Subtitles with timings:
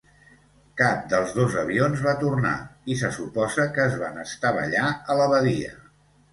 [0.79, 2.55] Cap dels dos avions va tornar,
[2.95, 5.75] i se suposa que es van estavellar a la badia.